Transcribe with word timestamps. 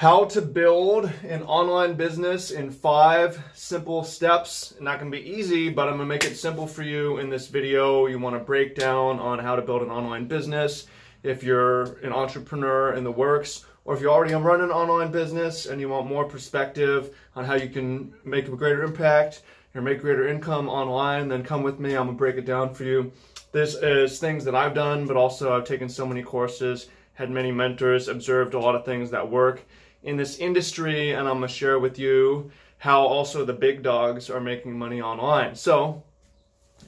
how 0.00 0.24
to 0.24 0.40
build 0.40 1.12
an 1.28 1.42
online 1.42 1.92
business 1.92 2.52
in 2.52 2.70
five 2.70 3.38
simple 3.52 4.02
steps. 4.02 4.72
Not 4.80 4.98
gonna 4.98 5.10
be 5.10 5.30
easy, 5.30 5.68
but 5.68 5.88
I'm 5.88 5.98
gonna 5.98 6.06
make 6.06 6.24
it 6.24 6.38
simple 6.38 6.66
for 6.66 6.82
you 6.82 7.18
in 7.18 7.28
this 7.28 7.48
video. 7.48 8.06
You 8.06 8.18
wanna 8.18 8.38
break 8.38 8.74
down 8.74 9.18
on 9.18 9.38
how 9.38 9.56
to 9.56 9.60
build 9.60 9.82
an 9.82 9.90
online 9.90 10.24
business. 10.24 10.86
If 11.22 11.42
you're 11.42 11.98
an 12.02 12.14
entrepreneur 12.14 12.94
in 12.94 13.04
the 13.04 13.12
works, 13.12 13.66
or 13.84 13.92
if 13.92 14.00
you 14.00 14.10
already 14.10 14.32
run 14.32 14.62
an 14.62 14.70
online 14.70 15.12
business 15.12 15.66
and 15.66 15.78
you 15.78 15.90
want 15.90 16.06
more 16.06 16.24
perspective 16.24 17.14
on 17.36 17.44
how 17.44 17.56
you 17.56 17.68
can 17.68 18.14
make 18.24 18.48
a 18.48 18.56
greater 18.56 18.82
impact 18.82 19.42
or 19.74 19.82
make 19.82 20.00
greater 20.00 20.26
income 20.26 20.70
online, 20.70 21.28
then 21.28 21.42
come 21.42 21.62
with 21.62 21.78
me. 21.78 21.94
I'm 21.94 22.06
gonna 22.06 22.16
break 22.16 22.36
it 22.36 22.46
down 22.46 22.72
for 22.72 22.84
you. 22.84 23.12
This 23.52 23.74
is 23.74 24.18
things 24.18 24.46
that 24.46 24.54
I've 24.54 24.72
done, 24.72 25.06
but 25.06 25.18
also 25.18 25.54
I've 25.54 25.66
taken 25.66 25.90
so 25.90 26.06
many 26.06 26.22
courses, 26.22 26.88
had 27.12 27.30
many 27.30 27.52
mentors, 27.52 28.08
observed 28.08 28.54
a 28.54 28.58
lot 28.58 28.74
of 28.74 28.86
things 28.86 29.10
that 29.10 29.30
work 29.30 29.60
in 30.02 30.16
this 30.16 30.38
industry, 30.38 31.12
and 31.12 31.28
I'm 31.28 31.36
gonna 31.36 31.48
share 31.48 31.78
with 31.78 31.98
you 31.98 32.50
how 32.78 33.02
also 33.02 33.44
the 33.44 33.52
big 33.52 33.82
dogs 33.82 34.30
are 34.30 34.40
making 34.40 34.78
money 34.78 35.00
online. 35.00 35.54
So, 35.54 36.02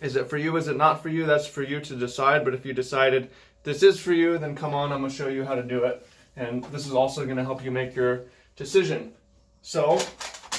is 0.00 0.16
it 0.16 0.28
for 0.28 0.38
you? 0.38 0.56
Is 0.56 0.68
it 0.68 0.76
not 0.76 1.02
for 1.02 1.08
you? 1.08 1.26
That's 1.26 1.46
for 1.46 1.62
you 1.62 1.80
to 1.80 1.96
decide. 1.96 2.44
But 2.44 2.54
if 2.54 2.64
you 2.64 2.72
decided 2.72 3.30
this 3.62 3.82
is 3.82 4.00
for 4.00 4.12
you, 4.12 4.38
then 4.38 4.54
come 4.54 4.74
on, 4.74 4.92
I'm 4.92 5.02
gonna 5.02 5.12
show 5.12 5.28
you 5.28 5.44
how 5.44 5.54
to 5.54 5.62
do 5.62 5.84
it. 5.84 6.06
And 6.36 6.64
this 6.64 6.86
is 6.86 6.94
also 6.94 7.26
gonna 7.26 7.44
help 7.44 7.64
you 7.64 7.70
make 7.70 7.94
your 7.94 8.24
decision. 8.56 9.12
So, 9.60 10.00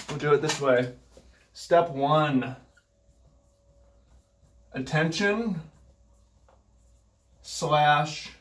we'll 0.10 0.20
do 0.20 0.34
it 0.34 0.42
this 0.42 0.62
way. 0.62 0.94
Step 1.54 1.90
one 1.90 2.56
attention 4.74 5.62
slash 7.42 8.32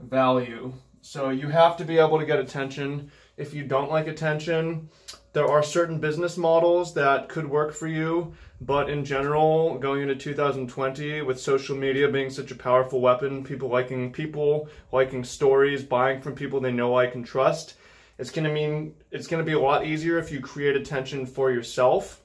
value. 0.00 0.72
So 1.00 1.30
you 1.30 1.48
have 1.48 1.76
to 1.78 1.84
be 1.84 1.98
able 1.98 2.18
to 2.18 2.26
get 2.26 2.38
attention. 2.38 3.10
If 3.38 3.54
you 3.54 3.62
don't 3.62 3.88
like 3.88 4.08
attention, 4.08 4.88
there 5.32 5.46
are 5.46 5.62
certain 5.62 6.00
business 6.00 6.36
models 6.36 6.92
that 6.94 7.28
could 7.28 7.48
work 7.48 7.72
for 7.72 7.86
you, 7.86 8.34
but 8.60 8.90
in 8.90 9.04
general, 9.04 9.78
going 9.78 10.02
into 10.02 10.16
2020 10.16 11.22
with 11.22 11.38
social 11.38 11.76
media 11.76 12.08
being 12.08 12.30
such 12.30 12.50
a 12.50 12.56
powerful 12.56 13.00
weapon, 13.00 13.44
people 13.44 13.68
liking 13.68 14.12
people, 14.12 14.68
liking 14.90 15.22
stories, 15.22 15.84
buying 15.84 16.20
from 16.20 16.34
people 16.34 16.58
they 16.58 16.72
know, 16.72 16.90
like, 16.90 17.14
and 17.14 17.24
trust, 17.24 17.74
it's 18.18 18.32
going 18.32 18.44
to 18.44 18.52
mean 18.52 18.92
it's 19.12 19.28
going 19.28 19.40
to 19.40 19.46
be 19.48 19.56
a 19.56 19.60
lot 19.60 19.86
easier 19.86 20.18
if 20.18 20.32
you 20.32 20.40
create 20.40 20.74
attention 20.74 21.24
for 21.24 21.52
yourself. 21.52 22.20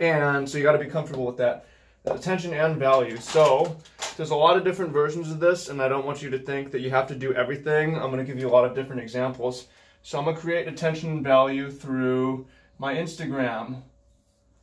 And 0.00 0.48
so 0.48 0.56
you 0.56 0.64
got 0.64 0.72
to 0.72 0.78
be 0.78 0.90
comfortable 0.90 1.26
with 1.26 1.36
that 1.36 1.66
attention 2.06 2.54
and 2.54 2.78
value. 2.78 3.18
So 3.18 3.76
there's 4.16 4.30
a 4.30 4.36
lot 4.36 4.56
of 4.56 4.64
different 4.64 4.92
versions 4.92 5.30
of 5.30 5.38
this, 5.38 5.68
and 5.68 5.82
I 5.82 5.88
don't 5.88 6.06
want 6.06 6.22
you 6.22 6.30
to 6.30 6.38
think 6.38 6.70
that 6.70 6.80
you 6.80 6.88
have 6.88 7.06
to 7.08 7.14
do 7.14 7.34
everything. 7.34 7.96
I'm 7.96 8.10
going 8.10 8.16
to 8.16 8.24
give 8.24 8.40
you 8.40 8.48
a 8.48 8.54
lot 8.54 8.64
of 8.64 8.74
different 8.74 9.02
examples. 9.02 9.66
So 10.06 10.18
I'm 10.18 10.26
to 10.26 10.38
create 10.38 10.68
attention 10.68 11.10
and 11.12 11.24
value 11.24 11.70
through 11.70 12.46
my 12.78 12.94
Instagram. 12.94 13.84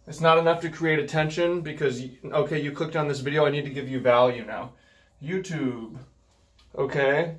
It's 0.06 0.22
not 0.22 0.38
enough 0.38 0.61
to 0.61 0.70
create 0.70 1.00
attention 1.00 1.61
because, 1.61 2.00
okay, 2.23 2.61
you 2.61 2.72
clicked 2.72 2.95
on 2.95 3.08
this 3.08 3.22
video, 3.22 3.47
I 3.47 3.50
need 3.50 3.66
to 3.66 3.72
give 3.72 3.89
you 3.89 4.00
value 4.00 4.45
now. 4.45 4.73
YouTube, 5.22 5.97
okay. 6.78 7.38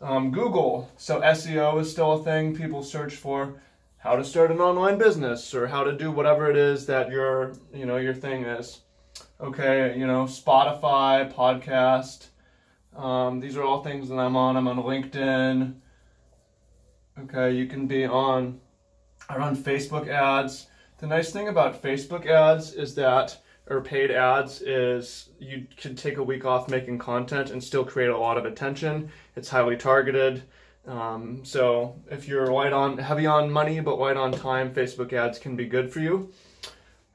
Um, 0.00 0.30
Google, 0.30 0.90
so 0.96 1.20
SEO 1.20 1.78
is 1.78 1.90
still 1.90 2.12
a 2.12 2.24
thing 2.24 2.56
people 2.56 2.82
search 2.82 3.16
for 3.16 3.60
how 3.98 4.16
to 4.16 4.24
start 4.24 4.50
an 4.50 4.62
online 4.62 4.96
business 4.96 5.54
or 5.54 5.66
how 5.66 5.84
to 5.84 5.92
do 5.92 6.10
whatever 6.10 6.50
it 6.50 6.56
is 6.56 6.86
that 6.86 7.10
your, 7.10 7.52
you 7.74 7.84
know, 7.84 7.98
your 7.98 8.14
thing 8.14 8.44
is 8.44 8.80
okay, 9.38 9.94
you 9.98 10.06
know, 10.06 10.24
Spotify, 10.24 11.30
podcast. 11.30 12.28
Um, 12.96 13.40
these 13.40 13.58
are 13.58 13.62
all 13.62 13.84
things 13.84 14.08
that 14.08 14.16
I'm 14.16 14.36
on. 14.36 14.56
I'm 14.56 14.68
on 14.68 14.78
LinkedIn. 14.78 15.74
Okay, 17.18 17.52
you 17.52 17.66
can 17.66 17.86
be 17.86 18.04
on, 18.04 18.60
I 19.28 19.36
run 19.36 19.56
Facebook 19.56 20.08
ads. 20.08 20.66
The 20.98 21.06
nice 21.06 21.30
thing 21.30 21.48
about 21.48 21.82
Facebook 21.82 22.26
ads 22.26 22.74
is 22.74 22.94
that, 22.94 23.38
or 23.68 23.80
paid 23.80 24.10
ads, 24.10 24.62
is 24.62 25.30
you 25.38 25.66
can 25.76 25.94
take 25.94 26.16
a 26.16 26.22
week 26.22 26.44
off 26.44 26.68
making 26.68 26.98
content 26.98 27.50
and 27.50 27.62
still 27.62 27.84
create 27.84 28.10
a 28.10 28.18
lot 28.18 28.38
of 28.38 28.44
attention. 28.44 29.10
It's 29.36 29.48
highly 29.48 29.76
targeted. 29.76 30.42
Um, 30.86 31.44
so 31.44 31.96
if 32.10 32.26
you're 32.26 32.52
light 32.52 32.72
on, 32.72 32.98
heavy 32.98 33.26
on 33.26 33.50
money 33.50 33.80
but 33.80 33.98
light 33.98 34.16
on 34.16 34.32
time, 34.32 34.72
Facebook 34.72 35.12
ads 35.12 35.38
can 35.38 35.54
be 35.54 35.66
good 35.66 35.92
for 35.92 36.00
you. 36.00 36.32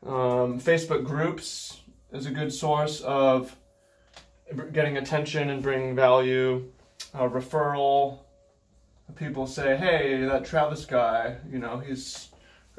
Um, 0.06 0.60
Facebook 0.60 1.04
groups, 1.04 1.82
is 2.12 2.26
a 2.26 2.32
good 2.32 2.54
source 2.54 3.02
of 3.02 3.56
getting 4.72 4.98
attention 4.98 5.50
and 5.50 5.62
bringing 5.62 5.96
value. 5.96 6.72
A 7.14 7.28
referral. 7.28 8.20
People 9.16 9.48
say, 9.48 9.78
hey, 9.78 10.26
that 10.26 10.46
Travis 10.46 10.86
guy, 10.86 11.38
you 11.50 11.60
know, 11.60 11.80
he's, 11.80 12.30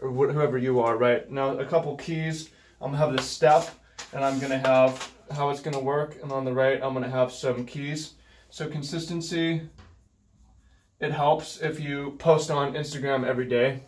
or 0.00 0.10
whoever 0.10 0.58
you 0.58 0.80
are, 0.80 0.96
right? 0.96 1.28
Now, 1.30 1.58
a 1.58 1.64
couple 1.64 1.96
keys. 1.96 2.50
I'm 2.80 2.92
gonna 2.92 2.98
have 2.98 3.16
this 3.16 3.26
step, 3.26 3.68
and 4.12 4.24
I'm 4.24 4.38
gonna 4.38 4.58
have 4.58 5.12
how 5.32 5.50
it's 5.50 5.60
gonna 5.60 5.80
work, 5.80 6.18
and 6.22 6.30
on 6.30 6.44
the 6.44 6.52
right, 6.52 6.80
I'm 6.82 6.94
gonna 6.94 7.10
have 7.10 7.32
some 7.32 7.66
keys. 7.66 8.14
So 8.50 8.68
consistency, 8.68 9.62
it 11.00 11.12
helps 11.12 11.60
if 11.60 11.80
you 11.80 12.16
post 12.18 12.50
on 12.50 12.74
Instagram 12.74 13.26
every 13.26 13.46
day. 13.46 13.82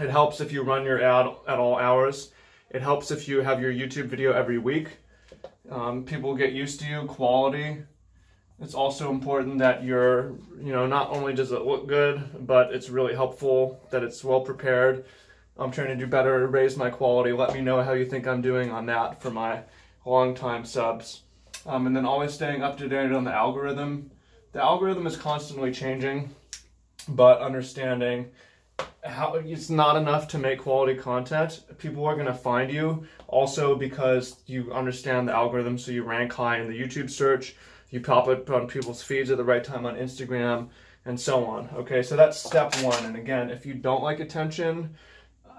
It 0.00 0.10
helps 0.10 0.40
if 0.40 0.50
you 0.50 0.62
run 0.62 0.84
your 0.84 1.02
ad 1.02 1.26
at 1.46 1.58
all 1.58 1.76
hours. 1.76 2.32
It 2.70 2.82
helps 2.82 3.10
if 3.10 3.28
you 3.28 3.42
have 3.42 3.60
your 3.60 3.72
YouTube 3.72 4.06
video 4.06 4.32
every 4.32 4.58
week. 4.58 4.88
Um, 5.70 6.04
people 6.04 6.34
get 6.34 6.52
used 6.52 6.80
to 6.80 6.86
you, 6.86 7.04
quality. 7.04 7.78
It's 8.64 8.74
also 8.74 9.10
important 9.10 9.58
that 9.58 9.84
you're, 9.84 10.30
you 10.58 10.72
know, 10.72 10.86
not 10.86 11.10
only 11.10 11.34
does 11.34 11.52
it 11.52 11.66
look 11.66 11.86
good, 11.86 12.46
but 12.46 12.72
it's 12.72 12.88
really 12.88 13.14
helpful, 13.14 13.78
that 13.90 14.02
it's 14.02 14.24
well 14.24 14.40
prepared. 14.40 15.04
I'm 15.58 15.70
trying 15.70 15.88
to 15.88 15.96
do 15.96 16.06
better, 16.06 16.46
raise 16.46 16.74
my 16.74 16.88
quality. 16.88 17.32
Let 17.32 17.52
me 17.52 17.60
know 17.60 17.82
how 17.82 17.92
you 17.92 18.06
think 18.06 18.26
I'm 18.26 18.40
doing 18.40 18.70
on 18.70 18.86
that 18.86 19.20
for 19.20 19.30
my 19.30 19.60
long-time 20.06 20.64
subs. 20.64 21.20
Um, 21.66 21.86
and 21.86 21.94
then 21.94 22.06
always 22.06 22.32
staying 22.32 22.62
up 22.62 22.78
to 22.78 22.88
date 22.88 23.12
on 23.12 23.24
the 23.24 23.32
algorithm. 23.32 24.10
The 24.52 24.62
algorithm 24.62 25.06
is 25.06 25.16
constantly 25.16 25.70
changing, 25.70 26.34
but 27.06 27.42
understanding 27.42 28.30
how 29.04 29.34
it's 29.34 29.68
not 29.68 29.96
enough 29.96 30.26
to 30.28 30.38
make 30.38 30.60
quality 30.60 30.94
content. 30.94 31.64
People 31.76 32.06
are 32.06 32.14
going 32.14 32.26
to 32.26 32.34
find 32.34 32.72
you 32.72 33.06
also 33.28 33.74
because 33.76 34.36
you 34.46 34.72
understand 34.72 35.28
the 35.28 35.32
algorithm, 35.34 35.76
so 35.76 35.92
you 35.92 36.02
rank 36.02 36.32
high 36.32 36.60
in 36.60 36.70
the 36.70 36.80
YouTube 36.80 37.10
search. 37.10 37.56
You 37.94 38.00
pop 38.00 38.26
it 38.26 38.50
on 38.50 38.66
people's 38.66 39.02
feeds 39.02 39.30
at 39.30 39.36
the 39.36 39.44
right 39.44 39.62
time 39.62 39.86
on 39.86 39.94
Instagram, 39.94 40.68
and 41.04 41.18
so 41.18 41.44
on. 41.44 41.68
Okay, 41.74 42.02
so 42.02 42.16
that's 42.16 42.36
step 42.36 42.74
one. 42.82 43.04
And 43.04 43.16
again, 43.16 43.50
if 43.50 43.64
you 43.64 43.74
don't 43.74 44.02
like 44.02 44.18
attention, 44.18 44.96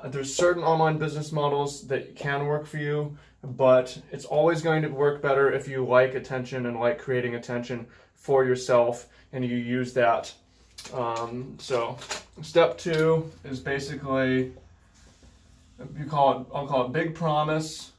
uh, 0.03 0.09
there's 0.09 0.35
certain 0.35 0.62
online 0.62 0.97
business 0.97 1.31
models 1.31 1.88
that 1.88 2.16
can 2.16 2.46
work 2.46 2.66
for 2.66 2.78
you, 2.78 3.18
but 3.41 3.97
it's 4.12 4.25
always 4.25 4.62
going 4.62 4.81
to 4.81 4.90
work 4.90 5.22
better 5.22 5.50
if 5.51 5.68
you 5.68 5.85
like 5.85 6.13
attention 6.13 6.66
and 6.66 6.78
like 6.78 7.00
creating 7.00 7.35
attention 7.35 7.88
for 8.16 8.44
yourself, 8.44 9.07
and 9.31 9.46
you 9.46 9.56
use 9.56 9.94
that 9.94 10.34
um, 10.94 11.56
so 11.59 11.97
step 12.41 12.78
two 12.78 13.31
is 13.44 13.59
basically, 13.59 14.53
you 15.97 16.06
call 16.07 16.41
it, 16.41 16.47
I'll 16.53 16.67
call 16.67 16.85
it 16.85 16.91
big 16.91 17.16
promise, 17.16 17.91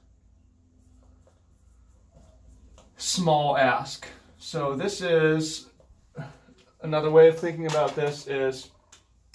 small 2.97 3.57
ask. 3.57 4.07
So 4.47 4.77
this 4.77 5.01
is, 5.01 5.67
another 6.81 7.11
way 7.11 7.27
of 7.27 7.37
thinking 7.37 7.67
about 7.67 7.97
this 7.97 8.29
is 8.29 8.71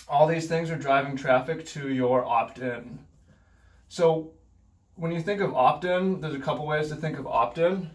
all 0.07 0.25
these 0.25 0.47
things 0.47 0.71
are 0.71 0.77
driving 0.77 1.17
traffic 1.17 1.65
to 1.65 1.89
your 1.89 2.23
opt-in. 2.23 2.97
So 3.89 4.31
when 4.95 5.11
you 5.11 5.21
think 5.21 5.41
of 5.41 5.53
opt-in, 5.53 6.21
there's 6.21 6.33
a 6.33 6.39
couple 6.39 6.65
ways 6.65 6.87
to 6.87 6.95
think 6.95 7.19
of 7.19 7.27
opt-in. 7.27 7.89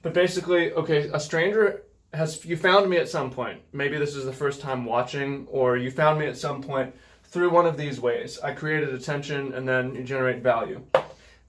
But 0.00 0.14
basically, 0.14 0.72
okay, 0.72 1.10
a 1.12 1.20
stranger 1.20 1.82
has 2.14 2.42
you 2.46 2.56
found 2.56 2.88
me 2.88 2.96
at 2.96 3.10
some 3.10 3.30
point 3.30 3.60
maybe 3.74 3.98
this 3.98 4.16
is 4.16 4.24
the 4.24 4.32
first 4.32 4.62
time 4.62 4.86
watching 4.86 5.46
or 5.50 5.76
you 5.76 5.90
found 5.90 6.18
me 6.18 6.26
at 6.26 6.36
some 6.38 6.62
point 6.62 6.94
through 7.24 7.50
one 7.50 7.66
of 7.66 7.76
these 7.76 7.98
ways 7.98 8.38
i 8.44 8.52
created 8.52 8.94
attention 8.94 9.52
and 9.54 9.66
then 9.66 9.92
you 9.96 10.04
generate 10.04 10.40
value 10.40 10.80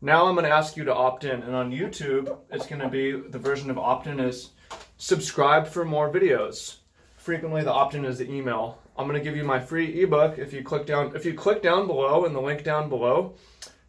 now 0.01 0.25
i'm 0.25 0.33
going 0.33 0.43
to 0.43 0.49
ask 0.49 0.75
you 0.75 0.83
to 0.83 0.91
opt 0.91 1.23
in 1.23 1.43
and 1.43 1.53
on 1.53 1.71
youtube 1.71 2.35
it's 2.49 2.65
going 2.65 2.81
to 2.81 2.89
be 2.89 3.11
the 3.11 3.37
version 3.37 3.69
of 3.69 3.77
opt 3.77 4.07
in 4.07 4.19
is 4.19 4.49
subscribe 4.97 5.67
for 5.67 5.85
more 5.85 6.11
videos. 6.11 6.77
Frequently 7.17 7.63
the 7.63 7.71
opt 7.71 7.95
in 7.95 8.05
is 8.05 8.19
the 8.19 8.31
email. 8.31 8.79
I'm 8.97 9.07
going 9.07 9.19
to 9.19 9.23
give 9.23 9.35
you 9.35 9.43
my 9.43 9.59
free 9.59 10.01
ebook 10.01 10.37
if 10.37 10.53
you 10.53 10.63
click 10.63 10.85
down 10.85 11.15
if 11.15 11.25
you 11.25 11.33
click 11.33 11.61
down 11.61 11.87
below 11.87 12.25
in 12.25 12.33
the 12.33 12.41
link 12.41 12.63
down 12.63 12.87
below. 12.89 13.35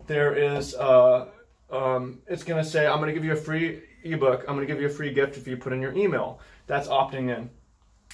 There 0.06 0.34
is 0.34 0.74
uh, 0.74 1.28
um, 1.70 2.20
it's 2.26 2.44
going 2.44 2.62
to 2.62 2.68
say 2.68 2.86
i'm 2.86 2.98
going 2.98 3.08
to 3.08 3.14
give 3.14 3.24
you 3.24 3.32
a 3.32 3.36
free 3.36 3.82
ebook. 4.04 4.44
I'm 4.48 4.54
going 4.54 4.66
to 4.66 4.72
give 4.72 4.80
you 4.80 4.88
a 4.88 4.90
free 4.90 5.12
gift 5.12 5.36
if 5.36 5.46
you 5.46 5.56
put 5.56 5.72
in 5.72 5.80
your 5.80 5.92
email. 5.92 6.40
That's 6.66 6.88
opting 6.88 7.36
in. 7.36 7.50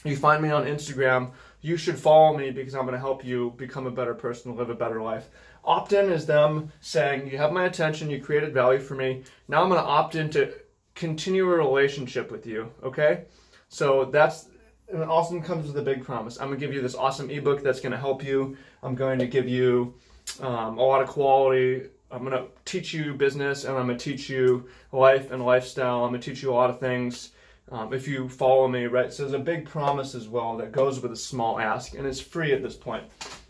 You 0.04 0.16
find 0.16 0.42
me 0.42 0.50
on 0.50 0.64
Instagram, 0.64 1.30
you 1.60 1.76
should 1.76 1.96
follow 1.96 2.36
me 2.36 2.50
because 2.50 2.74
I'm 2.74 2.82
going 2.82 2.94
to 2.94 2.98
help 2.98 3.24
you 3.24 3.54
become 3.56 3.86
a 3.86 3.90
better 3.90 4.14
person, 4.14 4.56
live 4.56 4.68
a 4.68 4.74
better 4.74 5.00
life. 5.00 5.28
Opt 5.64 5.92
in 5.92 6.10
is 6.10 6.26
them 6.26 6.72
saying, 6.80 7.30
You 7.30 7.38
have 7.38 7.52
my 7.52 7.66
attention, 7.66 8.10
you 8.10 8.20
created 8.20 8.52
value 8.52 8.80
for 8.80 8.96
me. 8.96 9.22
Now 9.46 9.62
I'm 9.62 9.68
going 9.68 9.80
to 9.80 9.86
opt 9.86 10.16
in 10.16 10.28
to 10.30 10.52
continue 10.94 11.50
a 11.50 11.56
relationship 11.56 12.30
with 12.30 12.46
you, 12.46 12.70
okay? 12.82 13.24
So 13.68 14.04
that's 14.06 14.48
it 14.88 15.00
awesome 15.00 15.40
comes 15.42 15.66
with 15.66 15.78
a 15.78 15.82
big 15.82 16.04
promise. 16.04 16.38
I'm 16.38 16.48
gonna 16.48 16.60
give 16.60 16.74
you 16.74 16.82
this 16.82 16.94
awesome 16.94 17.30
ebook 17.30 17.62
that's 17.62 17.80
gonna 17.80 17.96
help 17.96 18.22
you. 18.22 18.56
I'm 18.82 18.94
going 18.94 19.18
to 19.18 19.26
give 19.26 19.48
you 19.48 19.94
um, 20.40 20.78
a 20.78 20.82
lot 20.82 21.00
of 21.00 21.08
quality. 21.08 21.88
I'm 22.10 22.22
gonna 22.22 22.46
teach 22.64 22.92
you 22.92 23.14
business, 23.14 23.64
and 23.64 23.76
I'm 23.76 23.86
gonna 23.86 23.98
teach 23.98 24.28
you 24.28 24.68
life 24.92 25.30
and 25.30 25.44
lifestyle. 25.44 26.04
I'm 26.04 26.10
gonna 26.10 26.22
teach 26.22 26.42
you 26.42 26.52
a 26.52 26.54
lot 26.54 26.68
of 26.68 26.78
things. 26.78 27.30
Um, 27.70 27.94
if 27.94 28.06
you 28.06 28.28
follow 28.28 28.68
me, 28.68 28.84
right? 28.84 29.10
So 29.10 29.22
there's 29.22 29.32
a 29.32 29.38
big 29.38 29.66
promise 29.66 30.14
as 30.14 30.28
well 30.28 30.58
that 30.58 30.72
goes 30.72 31.00
with 31.00 31.12
a 31.12 31.16
small 31.16 31.58
ask, 31.58 31.94
and 31.94 32.06
it's 32.06 32.20
free 32.20 32.52
at 32.52 32.62
this 32.62 32.76
point. 32.76 33.04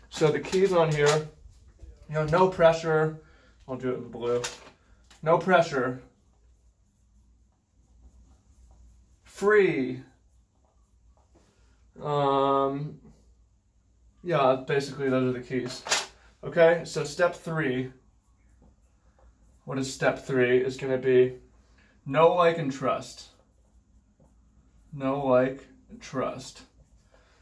So 0.09 0.31
the 0.31 0.39
keys 0.39 0.71
on 0.71 0.91
here, 0.91 1.27
you 2.07 2.15
know, 2.15 2.25
no 2.25 2.47
pressure. 2.47 3.19
I'll 3.67 3.75
do 3.75 3.91
it 3.91 3.97
in 3.97 4.09
blue. 4.09 4.41
No 5.23 5.37
pressure. 5.37 6.01
Free. 9.33 9.99
Um, 11.99 12.99
yeah, 14.23 14.63
basically 14.67 15.09
those 15.09 15.35
are 15.35 15.39
the 15.39 15.43
keys. 15.43 15.83
Okay, 16.43 16.83
so 16.85 17.03
step 17.03 17.33
three. 17.33 17.91
What 19.65 19.79
is 19.79 19.91
step 19.91 20.23
three? 20.23 20.59
Is 20.59 20.77
to 20.77 20.97
be 20.99 21.33
know, 22.05 22.35
like, 22.35 22.59
and 22.59 22.71
trust. 22.71 23.29
Know, 24.93 25.25
like, 25.25 25.65
trust. 25.99 26.61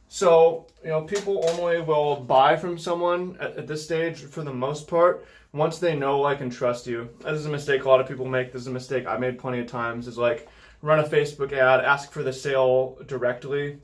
So, 0.07 0.67
you 0.83 0.91
know, 0.91 1.01
people 1.01 1.43
only 1.49 1.81
will 1.81 2.15
buy 2.21 2.55
from 2.55 2.77
someone 2.77 3.35
at, 3.41 3.57
at, 3.57 3.67
this 3.67 3.83
stage 3.83 4.21
for 4.21 4.43
the 4.43 4.53
most 4.53 4.87
part 4.87 5.25
once 5.51 5.77
they 5.77 5.97
know, 5.97 6.21
like, 6.21 6.39
and 6.39 6.51
trust 6.51 6.87
you. 6.87 7.09
This 7.19 7.33
is 7.33 7.47
a 7.47 7.49
mistake 7.49 7.83
a 7.83 7.89
lot 7.89 7.99
of 7.99 8.07
people 8.07 8.25
make. 8.25 8.53
This 8.53 8.61
is 8.61 8.67
a 8.67 8.71
mistake 8.71 9.05
I 9.07 9.17
made 9.17 9.37
plenty 9.37 9.59
of 9.59 9.67
times. 9.67 10.07
Is 10.07 10.17
like 10.17 10.47
run 10.81 10.99
a 10.99 11.03
Facebook 11.03 11.53
ad, 11.53 11.83
ask 11.83 12.11
for 12.11 12.23
the 12.23 12.33
sale 12.33 12.97
directly. 13.05 13.79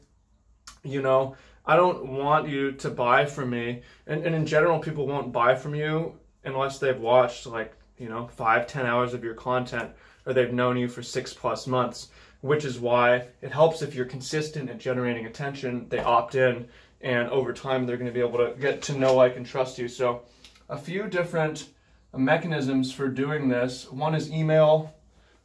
You 0.84 1.02
know, 1.02 1.36
I 1.66 1.76
don't 1.76 2.14
want 2.14 2.48
you 2.48 2.72
to 2.74 2.90
buy 2.90 3.26
from 3.26 3.50
me. 3.50 3.82
And, 4.06 4.26
and 4.26 4.36
in 4.36 4.46
general, 4.46 4.80
people 4.80 5.06
won't 5.06 5.32
buy 5.32 5.56
from 5.56 5.76
you 5.76 6.18
unless 6.44 6.80
they've 6.80 7.00
watched 7.00 7.46
like, 7.46 7.74
you 7.98 8.10
know, 8.10 8.28
five, 8.28 8.68
ten 8.68 8.86
hours 8.86 9.14
of 9.14 9.24
your 9.24 9.34
content 9.34 9.92
or 10.28 10.34
they've 10.34 10.54
known 10.54 10.78
you 10.78 10.88
for 10.88 11.02
six 11.02 11.34
plus 11.34 11.66
months, 11.68 12.10
which 12.42 12.66
is 12.66 12.80
why 12.80 13.24
it 13.42 13.52
helps 13.52 13.82
if 13.82 13.96
you're 13.96 14.06
consistent 14.06 14.70
at 14.70 14.78
generating 14.78 15.26
attention. 15.26 15.88
They 15.90 16.00
opt 16.00 16.36
in, 16.36 16.68
and 17.02 17.30
over 17.30 17.54
time, 17.54 17.86
they're 17.86 17.98
going 17.98 18.08
to 18.08 18.14
be 18.14 18.26
able 18.26 18.40
to 18.40 18.54
get 18.60 18.82
to 18.84 18.98
know, 18.98 19.16
like, 19.16 19.38
and 19.38 19.46
trust 19.46 19.78
you. 19.78 19.88
So, 19.88 20.24
a 20.70 20.78
few 20.78 21.08
different 21.08 21.70
mechanisms 22.16 22.92
for 22.92 23.08
doing 23.08 23.48
this. 23.48 23.90
One 23.90 24.14
is 24.14 24.30
email. 24.30 24.94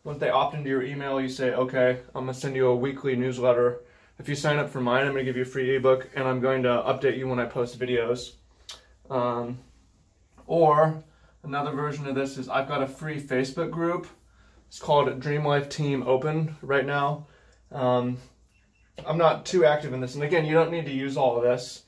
Once 0.04 0.18
they 0.18 0.30
opt 0.30 0.54
into 0.54 0.68
your 0.68 0.82
email, 0.82 1.20
you 1.20 1.28
say, 1.28 1.52
okay, 1.52 2.00
I'm 2.14 2.26
to 2.26 2.34
send 2.34 2.56
you 2.56 2.66
a 2.66 2.76
weekly 2.76 3.16
newsletter 3.16 3.82
if 4.22 4.28
you 4.28 4.36
sign 4.36 4.58
up 4.58 4.70
for 4.70 4.80
mine, 4.80 5.06
I'm 5.06 5.14
to 5.14 5.24
give 5.24 5.36
you 5.36 5.42
a 5.42 5.44
free 5.44 5.74
ebook, 5.74 6.08
and 6.14 6.28
I'm 6.28 6.40
going 6.40 6.62
to 6.62 6.68
update 6.68 7.18
you 7.18 7.26
when 7.26 7.40
I 7.40 7.44
post 7.44 7.76
videos. 7.76 8.34
Um, 9.10 9.58
or 10.46 11.02
another 11.42 11.72
version 11.72 12.06
of 12.06 12.14
this 12.14 12.38
is 12.38 12.48
I've 12.48 12.68
got 12.68 12.82
a 12.82 12.86
free 12.86 13.20
Facebook 13.20 13.70
group. 13.70 14.06
It's 14.68 14.78
called 14.78 15.18
Dream 15.18 15.44
Life 15.44 15.68
Team 15.68 16.04
Open 16.06 16.56
right 16.62 16.86
now. 16.86 17.26
Um, 17.72 18.16
I'm 19.04 19.18
not 19.18 19.44
too 19.44 19.64
active 19.64 19.92
in 19.92 20.00
this, 20.00 20.14
and 20.14 20.22
again, 20.22 20.44
you 20.44 20.54
don't 20.54 20.70
need 20.70 20.86
to 20.86 20.92
use 20.92 21.16
all 21.16 21.36
of 21.36 21.42
this. 21.42 21.82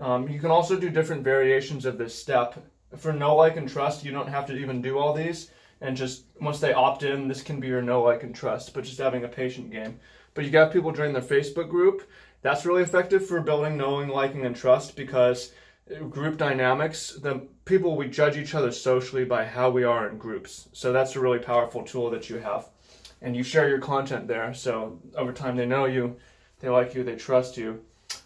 Um, 0.00 0.28
you 0.28 0.40
can 0.40 0.50
also 0.50 0.76
do 0.76 0.90
different 0.90 1.22
variations 1.22 1.84
of 1.84 1.98
this 1.98 2.18
step. 2.18 2.56
For 2.96 3.12
know 3.12 3.36
like, 3.36 3.56
and 3.56 3.68
trust, 3.68 4.04
you 4.04 4.10
don't 4.10 4.28
have 4.28 4.46
to 4.46 4.56
even 4.56 4.82
do 4.82 4.98
all 4.98 5.12
these. 5.12 5.52
And 5.80 5.96
just 5.96 6.24
once 6.40 6.58
they 6.58 6.72
opt 6.72 7.02
in, 7.02 7.28
this 7.28 7.42
can 7.42 7.60
be 7.60 7.68
your 7.68 7.82
know 7.82 8.02
like, 8.02 8.22
and 8.22 8.34
trust, 8.34 8.72
but 8.74 8.84
just 8.84 8.98
having 8.98 9.24
a 9.24 9.28
patient 9.28 9.70
game 9.70 10.00
but 10.36 10.44
you 10.44 10.50
got 10.50 10.72
people 10.72 10.92
join 10.92 11.12
their 11.12 11.22
Facebook 11.22 11.68
group. 11.68 12.08
That's 12.42 12.66
really 12.66 12.82
effective 12.82 13.26
for 13.26 13.40
building 13.40 13.76
knowing, 13.76 14.08
liking, 14.08 14.44
and 14.44 14.54
trust 14.54 14.94
because 14.94 15.52
uh, 15.90 16.04
group 16.04 16.36
dynamics, 16.36 17.18
the 17.20 17.48
people 17.64 17.96
we 17.96 18.08
judge 18.08 18.36
each 18.36 18.54
other 18.54 18.70
socially 18.70 19.24
by 19.24 19.46
how 19.46 19.70
we 19.70 19.82
are 19.82 20.08
in 20.08 20.18
groups. 20.18 20.68
So 20.72 20.92
that's 20.92 21.16
a 21.16 21.20
really 21.20 21.38
powerful 21.38 21.82
tool 21.82 22.10
that 22.10 22.28
you 22.30 22.36
have. 22.36 22.68
And 23.22 23.34
you 23.34 23.42
share 23.42 23.68
your 23.68 23.80
content 23.80 24.28
there. 24.28 24.52
So 24.52 25.00
over 25.16 25.32
time 25.32 25.56
they 25.56 25.66
know 25.66 25.86
you, 25.86 26.16
they 26.60 26.68
like 26.68 26.94
you, 26.94 27.02
they 27.02 27.16
trust 27.16 27.56
you. 27.56 27.82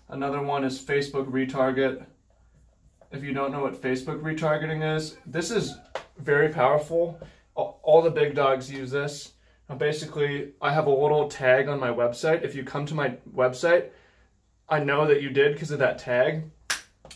Another 0.08 0.42
one 0.42 0.64
is 0.64 0.82
Facebook 0.82 1.30
retarget. 1.30 2.04
If 3.12 3.22
you 3.22 3.32
don't 3.32 3.52
know 3.52 3.62
what 3.62 3.80
Facebook 3.80 4.20
retargeting 4.20 4.96
is, 4.96 5.16
this 5.24 5.52
is 5.52 5.76
very 6.18 6.48
powerful. 6.48 7.20
All 7.82 8.02
the 8.02 8.10
big 8.10 8.34
dogs 8.34 8.70
use 8.70 8.90
this 8.90 9.32
basically, 9.78 10.52
I 10.60 10.72
have 10.72 10.86
a 10.86 10.90
little 10.90 11.28
tag 11.28 11.68
on 11.68 11.78
my 11.78 11.90
website. 11.90 12.42
If 12.42 12.54
you 12.54 12.64
come 12.64 12.86
to 12.86 12.94
my 12.94 13.16
website, 13.34 13.90
I 14.68 14.80
know 14.80 15.06
that 15.06 15.22
you 15.22 15.30
did 15.30 15.52
because 15.52 15.70
of 15.70 15.78
that 15.78 15.98
tag. 15.98 16.50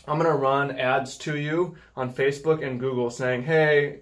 I'm 0.07 0.19
to 0.19 0.31
run 0.31 0.77
ads 0.79 1.17
to 1.19 1.37
you 1.37 1.75
on 1.95 2.13
Facebook 2.13 2.65
and 2.65 2.79
Google 2.79 3.09
saying, 3.09 3.43
hey, 3.43 4.01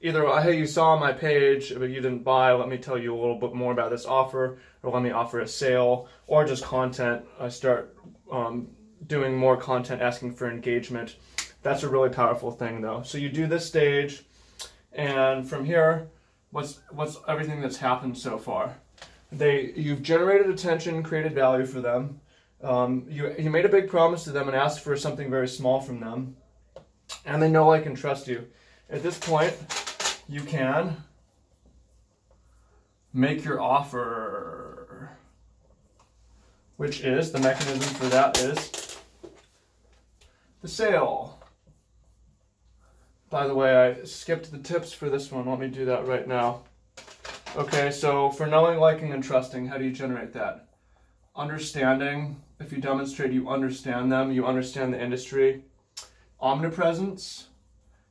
either, 0.00 0.26
hey, 0.40 0.56
you 0.56 0.66
saw 0.66 0.98
my 0.98 1.12
page, 1.12 1.74
but 1.76 1.90
you 1.90 1.96
didn't 1.96 2.24
buy, 2.24 2.52
let 2.52 2.68
me 2.68 2.78
tell 2.78 2.98
you 2.98 3.14
a 3.14 3.20
little 3.20 3.38
bit 3.38 3.54
more 3.54 3.72
about 3.72 3.90
this 3.90 4.06
offer, 4.06 4.58
or 4.82 4.92
let 4.92 5.02
me 5.02 5.10
offer 5.10 5.40
a 5.40 5.48
sale, 5.48 6.08
or 6.26 6.46
just 6.46 6.64
content. 6.64 7.24
I 7.38 7.48
start 7.50 7.96
um, 8.30 8.68
doing 9.06 9.36
more 9.36 9.56
content 9.56 10.00
asking 10.00 10.34
for 10.34 10.50
engagement. 10.50 11.16
That's 11.62 11.82
a 11.82 11.88
really 11.88 12.10
powerful 12.10 12.50
thing, 12.50 12.80
though. 12.80 13.02
So 13.02 13.18
you 13.18 13.28
do 13.28 13.46
this 13.46 13.66
stage, 13.66 14.24
and 14.94 15.48
from 15.48 15.64
here, 15.64 16.08
what's 16.50 16.80
what's 16.90 17.16
everything 17.26 17.60
that's 17.60 17.78
happened 17.78 18.16
so 18.16 18.38
far. 18.38 18.76
They 19.30 19.72
you've 19.74 20.02
generated 20.02 20.48
attention, 20.50 21.02
created 21.02 21.34
value 21.34 21.66
for 21.66 21.80
them. 21.80 22.20
Um, 22.62 23.06
you 23.08 23.34
you 23.38 23.50
made 23.50 23.64
a 23.64 23.70
big 23.70 23.88
promise 23.88 24.24
to 24.24 24.32
them 24.32 24.48
and 24.48 24.56
asked 24.56 24.80
for 24.80 24.96
something 24.96 25.30
very 25.30 25.48
small 25.48 25.80
from 25.80 26.00
them, 26.00 26.36
and 27.24 27.42
they 27.42 27.50
know, 27.50 27.66
like, 27.66 27.86
and 27.86 27.96
trust 27.96 28.28
you. 28.28 28.46
At 28.90 29.02
this 29.02 29.18
point, 29.18 29.54
you 30.28 30.42
can 30.42 30.96
make 33.12 33.44
your 33.44 33.60
offer, 33.60 35.10
which 36.76 37.00
is 37.00 37.32
the 37.32 37.38
mechanism 37.40 37.94
for 37.94 38.06
that 38.06 38.38
is 38.38 38.98
the 40.60 40.68
sale. 40.68 41.31
By 43.32 43.46
the 43.46 43.54
way, 43.54 43.74
I 43.74 44.04
skipped 44.04 44.52
the 44.52 44.58
tips 44.58 44.92
for 44.92 45.08
this 45.08 45.32
one. 45.32 45.48
Let 45.48 45.58
me 45.58 45.68
do 45.68 45.86
that 45.86 46.06
right 46.06 46.28
now. 46.28 46.64
Okay, 47.56 47.90
so 47.90 48.30
for 48.30 48.46
knowing, 48.46 48.78
liking, 48.78 49.14
and 49.14 49.24
trusting, 49.24 49.66
how 49.66 49.78
do 49.78 49.84
you 49.84 49.90
generate 49.90 50.34
that? 50.34 50.68
Understanding, 51.34 52.36
if 52.60 52.70
you 52.70 52.78
demonstrate 52.78 53.32
you 53.32 53.48
understand 53.48 54.12
them, 54.12 54.32
you 54.32 54.44
understand 54.44 54.92
the 54.92 55.02
industry. 55.02 55.64
Omnipresence 56.42 57.46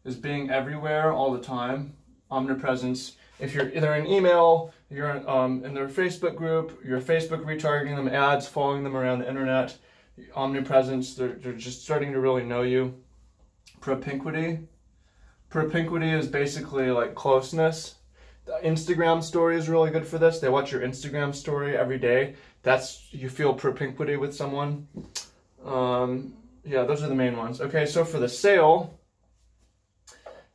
is 0.06 0.16
being 0.16 0.50
everywhere 0.50 1.14
all 1.14 1.32
the 1.32 1.40
time. 1.40 1.94
Omnipresence, 2.32 3.18
if 3.40 3.54
you're 3.54 3.72
either 3.76 3.94
in 3.94 4.08
email, 4.08 4.74
you're 4.90 5.30
um, 5.30 5.64
in 5.64 5.76
their 5.76 5.88
Facebook 5.88 6.36
group, 6.36 6.82
you're 6.84 7.00
Facebook 7.00 7.46
retargeting 7.46 7.96
them 7.96 8.08
ads, 8.08 8.48
following 8.48 8.84
them 8.84 8.98
around 8.98 9.20
the 9.20 9.30
internet. 9.30 9.78
Omnipresence, 10.36 11.14
they're, 11.14 11.34
they're 11.34 11.54
just 11.54 11.84
starting 11.84 12.12
to 12.12 12.20
really 12.20 12.44
know 12.44 12.64
you. 12.64 12.96
Propinquity, 13.82 14.68
propinquity 15.52 16.10
is 16.10 16.28
basically 16.28 16.90
like 16.90 17.14
closeness. 17.14 17.96
The 18.46 18.60
Instagram 18.64 19.22
story 19.22 19.58
is 19.58 19.70
really 19.70 19.92
good 19.92 20.08
for 20.08 20.18
this. 20.18 20.40
They 20.40 20.50
watch 20.50 20.72
your 20.72 20.82
Instagram 20.82 21.36
story 21.36 21.78
every 21.78 22.00
day. 22.00 22.36
That's 22.64 23.08
you 23.12 23.30
feel 23.30 23.54
propinquity 23.54 24.18
with 24.18 24.34
someone. 24.34 24.88
Um, 25.64 26.34
yeah, 26.66 26.84
those 26.84 27.04
are 27.04 27.08
the 27.08 27.16
main 27.16 27.38
ones. 27.38 27.62
Okay, 27.62 27.86
so 27.86 28.04
for 28.04 28.18
the 28.18 28.30
sale, 28.30 28.98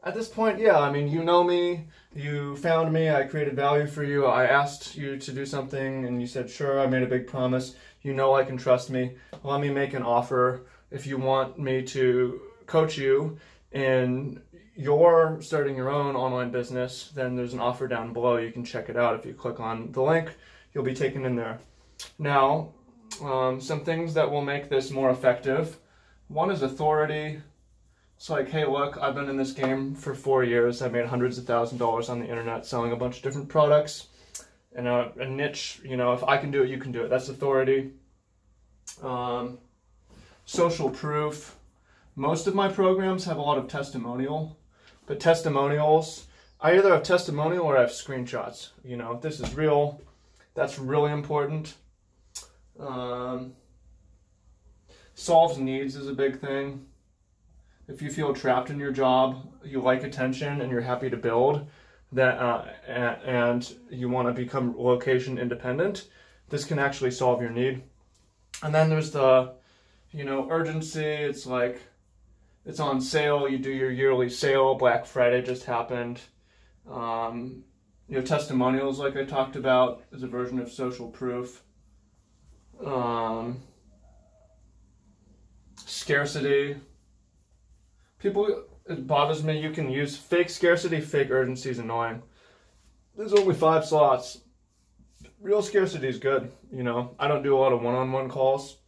at 0.02 0.14
this 0.14 0.28
point, 0.28 0.58
yeah, 0.58 0.78
I 0.78 0.90
mean, 0.90 1.08
you 1.08 1.22
know 1.22 1.44
me, 1.44 1.88
you 2.14 2.56
found 2.56 2.92
me, 2.92 3.10
I 3.10 3.24
created 3.24 3.54
value 3.54 3.86
for 3.86 4.02
you, 4.02 4.24
I 4.24 4.46
asked 4.46 4.96
you 4.96 5.18
to 5.18 5.32
do 5.32 5.44
something, 5.44 6.06
and 6.06 6.20
you 6.20 6.26
said, 6.26 6.48
sure, 6.48 6.80
I 6.80 6.86
made 6.86 7.02
a 7.02 7.06
big 7.06 7.26
promise. 7.26 7.76
You 8.02 8.14
know 8.14 8.34
I 8.34 8.44
can 8.44 8.56
trust 8.56 8.88
me. 8.88 9.16
Let 9.42 9.60
me 9.60 9.68
make 9.68 9.94
an 9.94 10.02
offer 10.02 10.66
if 10.90 11.06
you 11.06 11.18
want 11.18 11.58
me 11.58 11.82
to 11.82 12.40
coach 12.66 12.96
you 12.96 13.38
in 13.72 14.40
you're 14.76 15.38
starting 15.40 15.74
your 15.74 15.90
own 15.90 16.14
online 16.14 16.50
business, 16.50 17.10
then 17.14 17.34
there's 17.34 17.54
an 17.54 17.60
offer 17.60 17.88
down 17.88 18.12
below. 18.12 18.36
You 18.36 18.52
can 18.52 18.64
check 18.64 18.88
it 18.88 18.96
out. 18.96 19.18
If 19.18 19.24
you 19.24 19.32
click 19.32 19.58
on 19.58 19.90
the 19.92 20.02
link, 20.02 20.30
you'll 20.72 20.84
be 20.84 20.94
taken 20.94 21.24
in 21.24 21.34
there. 21.34 21.58
Now, 22.18 22.72
um, 23.22 23.60
some 23.60 23.80
things 23.80 24.12
that 24.14 24.30
will 24.30 24.42
make 24.42 24.68
this 24.68 24.90
more 24.90 25.10
effective. 25.10 25.78
One 26.28 26.50
is 26.50 26.62
authority. 26.62 27.40
It's 28.16 28.28
like, 28.28 28.50
hey, 28.50 28.66
look, 28.66 28.98
I've 29.00 29.14
been 29.14 29.30
in 29.30 29.36
this 29.36 29.52
game 29.52 29.94
for 29.94 30.14
four 30.14 30.44
years. 30.44 30.82
I've 30.82 30.92
made 30.92 31.06
hundreds 31.06 31.38
of 31.38 31.46
thousand 31.46 31.78
dollars 31.78 32.08
on 32.10 32.20
the 32.20 32.28
internet 32.28 32.66
selling 32.66 32.92
a 32.92 32.96
bunch 32.96 33.16
of 33.18 33.22
different 33.22 33.48
products. 33.48 34.08
And 34.74 34.86
a, 34.86 35.10
a 35.18 35.26
niche, 35.26 35.80
you 35.84 35.96
know, 35.96 36.12
if 36.12 36.22
I 36.22 36.36
can 36.36 36.50
do 36.50 36.62
it, 36.62 36.68
you 36.68 36.76
can 36.76 36.92
do 36.92 37.02
it. 37.02 37.08
That's 37.08 37.30
authority. 37.30 37.92
Um, 39.02 39.58
social 40.44 40.90
proof. 40.90 41.56
Most 42.14 42.46
of 42.46 42.54
my 42.54 42.68
programs 42.68 43.24
have 43.24 43.38
a 43.38 43.42
lot 43.42 43.56
of 43.56 43.68
testimonial 43.68 44.58
but 45.06 45.20
testimonials, 45.20 46.26
I 46.60 46.76
either 46.76 46.92
have 46.92 47.02
testimonial 47.02 47.64
or 47.64 47.76
I 47.76 47.82
have 47.82 47.90
screenshots. 47.90 48.70
You 48.84 48.96
know, 48.96 49.18
this 49.20 49.40
is 49.40 49.54
real. 49.54 50.00
That's 50.54 50.78
really 50.78 51.12
important. 51.12 51.74
Um, 52.78 53.52
solves 55.14 55.58
needs 55.58 55.96
is 55.96 56.08
a 56.08 56.14
big 56.14 56.40
thing. 56.40 56.86
If 57.88 58.02
you 58.02 58.10
feel 58.10 58.34
trapped 58.34 58.70
in 58.70 58.80
your 58.80 58.90
job, 58.90 59.46
you 59.64 59.80
like 59.80 60.02
attention, 60.02 60.60
and 60.60 60.70
you're 60.70 60.80
happy 60.80 61.08
to 61.08 61.16
build, 61.16 61.66
that 62.12 62.38
uh, 62.38 62.64
and 62.88 63.74
you 63.90 64.08
want 64.08 64.28
to 64.28 64.34
become 64.34 64.74
location 64.76 65.38
independent, 65.38 66.08
this 66.48 66.64
can 66.64 66.78
actually 66.78 67.12
solve 67.12 67.40
your 67.40 67.50
need. 67.50 67.82
And 68.62 68.74
then 68.74 68.88
there's 68.88 69.10
the, 69.12 69.52
you 70.10 70.24
know, 70.24 70.48
urgency. 70.50 71.04
It's 71.04 71.46
like 71.46 71.80
it's 72.66 72.80
on 72.80 73.00
sale. 73.00 73.48
You 73.48 73.58
do 73.58 73.70
your 73.70 73.90
yearly 73.90 74.28
sale. 74.28 74.74
Black 74.74 75.06
Friday 75.06 75.40
just 75.40 75.64
happened. 75.64 76.20
Um, 76.90 77.62
you 78.08 78.16
know, 78.16 78.22
testimonials, 78.22 78.98
like 78.98 79.16
I 79.16 79.24
talked 79.24 79.56
about, 79.56 80.02
is 80.12 80.22
a 80.22 80.26
version 80.26 80.58
of 80.58 80.70
social 80.70 81.08
proof. 81.08 81.62
Um, 82.84 83.60
scarcity. 85.76 86.76
People, 88.18 88.64
it 88.88 89.06
bothers 89.06 89.44
me. 89.44 89.60
You 89.60 89.70
can 89.70 89.88
use 89.90 90.16
fake 90.16 90.50
scarcity, 90.50 91.00
fake 91.00 91.30
urgency 91.30 91.70
is 91.70 91.78
annoying. 91.78 92.22
There's 93.16 93.32
only 93.32 93.54
five 93.54 93.84
slots. 93.84 94.40
Real 95.40 95.62
scarcity 95.62 96.08
is 96.08 96.18
good. 96.18 96.50
You 96.72 96.82
know, 96.82 97.14
I 97.18 97.28
don't 97.28 97.42
do 97.42 97.56
a 97.56 97.58
lot 97.58 97.72
of 97.72 97.82
one-on-one 97.82 98.28
calls. 98.28 98.78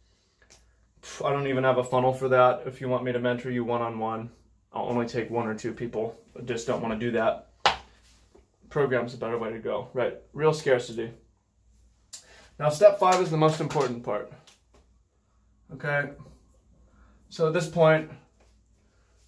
I 1.23 1.31
don't 1.31 1.47
even 1.47 1.63
have 1.63 1.77
a 1.77 1.83
funnel 1.83 2.13
for 2.13 2.29
that. 2.29 2.63
If 2.65 2.81
you 2.81 2.89
want 2.89 3.03
me 3.03 3.11
to 3.11 3.19
mentor 3.19 3.51
you 3.51 3.63
one-on-one, 3.63 4.29
I'll 4.73 4.85
only 4.85 5.07
take 5.07 5.29
one 5.29 5.47
or 5.47 5.55
two 5.55 5.73
people. 5.73 6.19
I 6.37 6.41
just 6.41 6.67
don't 6.67 6.81
want 6.81 6.93
to 6.93 7.05
do 7.05 7.11
that. 7.11 7.47
Program's 8.69 9.13
a 9.13 9.17
better 9.17 9.37
way 9.37 9.51
to 9.51 9.59
go. 9.59 9.89
Right, 9.93 10.17
real 10.33 10.53
scarcity. 10.53 11.11
Now 12.59 12.69
step 12.69 12.99
five 12.99 13.21
is 13.21 13.31
the 13.31 13.37
most 13.37 13.61
important 13.61 14.03
part. 14.03 14.31
Okay, 15.73 16.09
so 17.29 17.47
at 17.47 17.53
this 17.53 17.67
point, 17.67 18.11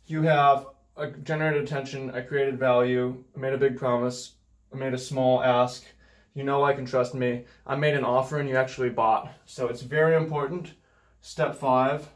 you 0.07 0.23
have 0.23 0.65
I 0.97 1.11
generated 1.23 1.63
attention, 1.63 2.11
I 2.11 2.21
created 2.21 2.59
value, 2.59 3.23
I 3.35 3.39
made 3.39 3.53
a 3.53 3.57
big 3.57 3.77
promise, 3.77 4.33
I 4.73 4.77
made 4.77 4.93
a 4.93 4.97
small 4.97 5.41
ask, 5.41 5.83
you 6.33 6.43
know 6.43 6.63
I 6.63 6.73
can 6.73 6.85
trust 6.85 7.13
me, 7.13 7.45
I 7.65 7.75
made 7.75 7.95
an 7.95 8.03
offer 8.03 8.39
and 8.39 8.49
you 8.49 8.57
actually 8.57 8.89
bought. 8.89 9.31
So 9.45 9.67
it's 9.67 9.81
very 9.81 10.15
important, 10.15 10.73
step 11.21 11.55
five, 11.55 12.09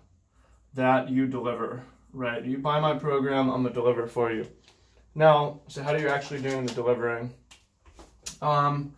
that 0.74 1.10
you 1.10 1.28
deliver, 1.28 1.84
right? 2.14 2.44
You 2.44 2.58
buy 2.58 2.80
my 2.80 2.96
program, 2.96 3.50
I'm 3.50 3.64
gonna 3.64 3.74
deliver 3.74 4.08
for 4.08 4.32
you. 4.32 4.48
Now, 5.14 5.62
so 5.68 5.82
how 5.82 5.94
do 5.94 6.02
you 6.02 6.10
actually 6.10 6.42
doing 6.42 6.66
the 6.66 6.74
delivering? 6.74 7.34
Um, 8.42 8.94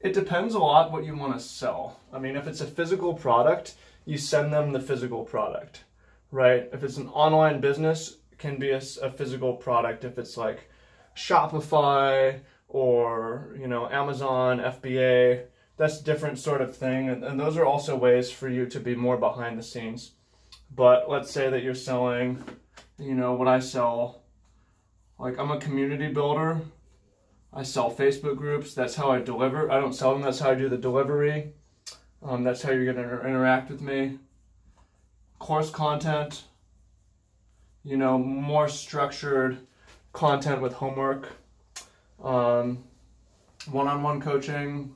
it 0.00 0.14
depends 0.14 0.54
a 0.54 0.58
lot 0.58 0.90
what 0.90 1.04
you 1.04 1.14
want 1.16 1.34
to 1.34 1.40
sell. 1.40 2.00
I 2.12 2.18
mean, 2.18 2.36
if 2.36 2.46
it's 2.46 2.60
a 2.60 2.66
physical 2.66 3.14
product, 3.14 3.74
you 4.04 4.18
send 4.18 4.52
them 4.52 4.72
the 4.72 4.80
physical 4.80 5.24
product, 5.24 5.84
right? 6.32 6.68
If 6.72 6.82
it's 6.82 6.96
an 6.96 7.08
online 7.08 7.60
business, 7.60 8.16
can 8.40 8.58
be 8.58 8.70
a, 8.70 8.80
a 9.02 9.10
physical 9.10 9.54
product. 9.54 10.04
If 10.04 10.18
it's 10.18 10.36
like 10.36 10.68
Shopify 11.14 12.40
or, 12.68 13.54
you 13.58 13.68
know, 13.68 13.88
Amazon, 13.88 14.58
FBA, 14.58 15.44
that's 15.80 15.98
a 15.98 16.04
different 16.04 16.38
sort 16.38 16.60
of 16.60 16.76
thing. 16.76 17.08
And, 17.08 17.24
and 17.24 17.40
those 17.40 17.56
are 17.56 17.64
also 17.64 17.96
ways 17.96 18.30
for 18.30 18.50
you 18.50 18.66
to 18.66 18.78
be 18.78 18.94
more 18.94 19.16
behind 19.16 19.58
the 19.58 19.62
scenes. 19.62 20.10
But 20.70 21.08
let's 21.08 21.30
say 21.30 21.48
that 21.48 21.62
you're 21.62 21.74
selling, 21.74 22.44
you 22.98 23.14
know, 23.14 23.32
what 23.32 23.48
I 23.48 23.60
sell 23.60 24.20
like 25.18 25.38
I'm 25.38 25.50
a 25.50 25.58
community 25.58 26.08
builder. 26.08 26.60
I 27.50 27.62
sell 27.62 27.90
Facebook 27.90 28.36
groups. 28.36 28.74
That's 28.74 28.94
how 28.94 29.10
I 29.10 29.20
deliver. 29.22 29.70
I 29.70 29.80
don't 29.80 29.94
sell 29.94 30.12
them. 30.12 30.20
That's 30.20 30.38
how 30.38 30.50
I 30.50 30.54
do 30.54 30.68
the 30.68 30.76
delivery. 30.76 31.54
Um, 32.22 32.44
that's 32.44 32.60
how 32.60 32.72
you're 32.72 32.92
going 32.92 33.08
to 33.08 33.26
interact 33.26 33.70
with 33.70 33.80
me. 33.80 34.18
Course 35.38 35.70
content. 35.70 36.44
You 37.84 37.96
know, 37.96 38.18
more 38.18 38.68
structured 38.68 39.58
content 40.12 40.60
with 40.60 40.74
homework. 40.74 41.32
Um, 42.22 42.84
one-on-one 43.70 44.20
coaching. 44.20 44.94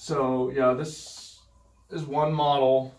So 0.00 0.52
yeah, 0.54 0.74
this 0.74 1.40
is 1.90 2.04
one 2.04 2.32
model, 2.32 2.94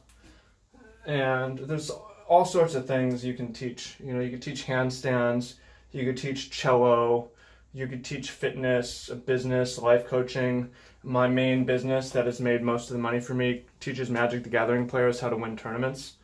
and 1.06 1.58
there's 1.58 1.90
all 2.28 2.44
sorts 2.44 2.76
of 2.76 2.88
things 2.88 3.24
you 3.24 3.34
can 3.34 3.54
teach. 3.54 3.96
You 4.04 4.14
know, 4.14 4.20
you 4.20 4.30
could 4.30 4.42
teach 4.42 4.66
handstands, 4.66 5.54
you 5.94 6.04
could 6.04 6.18
teach 6.18 6.52
cello, 6.52 7.30
you 7.74 7.88
could 7.88 8.04
teach 8.04 8.32
fitness, 8.32 9.10
business, 9.26 9.80
life 9.80 10.08
coaching. 10.08 10.72
My 11.02 11.26
main 11.30 11.64
business 11.64 12.10
that 12.12 12.26
has 12.26 12.42
made 12.42 12.62
most 12.62 12.90
of 12.90 12.98
the 12.98 13.02
money 13.02 13.22
for 13.22 13.34
me 13.34 13.64
teaches 13.80 14.10
Magic 14.10 14.44
the 14.44 14.50
Gathering 14.50 14.86
players 14.86 15.22
how 15.22 15.30
to 15.30 15.38
win 15.38 15.56
tournaments. 15.56 16.18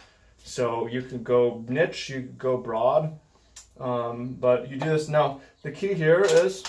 So 0.44 0.88
you 0.88 1.04
could 1.04 1.24
go 1.24 1.64
niche, 1.70 2.10
you 2.10 2.18
could 2.18 2.38
go 2.38 2.58
broad, 2.58 3.18
um, 3.80 4.36
but 4.42 4.70
you 4.70 4.76
do 4.76 4.90
this. 4.90 5.08
Now, 5.08 5.40
the 5.64 5.72
key 5.72 5.94
here 5.94 6.20
is, 6.22 6.64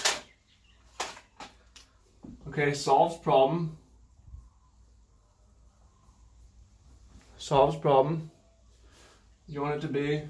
okay, 2.46 2.72
solves 2.72 3.16
problem, 3.16 3.76
solves 7.38 7.76
problem, 7.76 8.30
you 9.46 9.60
want 9.62 9.76
it 9.76 9.80
to 9.80 9.88
be 9.88 10.22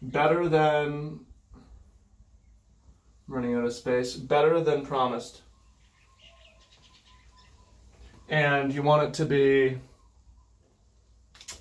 better 0.00 0.48
than 0.48 1.20
running 3.28 3.54
out 3.54 3.64
of 3.64 3.72
space, 3.72 4.14
better 4.14 4.60
than 4.60 4.84
promised. 4.84 5.42
And 8.28 8.72
you 8.72 8.82
want 8.82 9.02
it 9.04 9.14
to 9.14 9.26
be 9.26 9.78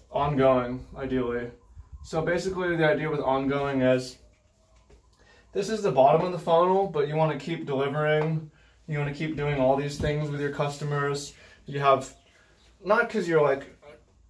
ongoing, 0.09 0.85
ideally. 0.97 1.51
So 2.03 2.21
basically 2.21 2.75
the 2.75 2.89
idea 2.89 3.09
with 3.09 3.19
ongoing 3.19 3.81
is 3.81 4.17
this 5.53 5.69
is 5.69 5.83
the 5.83 5.91
bottom 5.91 6.25
of 6.25 6.31
the 6.31 6.39
funnel, 6.39 6.87
but 6.87 7.07
you 7.07 7.15
want 7.15 7.37
to 7.37 7.45
keep 7.45 7.65
delivering. 7.65 8.49
You 8.87 8.97
want 8.97 9.09
to 9.09 9.17
keep 9.17 9.35
doing 9.35 9.59
all 9.59 9.75
these 9.75 9.97
things 9.97 10.29
with 10.29 10.41
your 10.41 10.51
customers. 10.51 11.33
You 11.65 11.79
have, 11.79 12.13
not 12.83 13.07
because 13.07 13.27
you're 13.27 13.41
like 13.41 13.77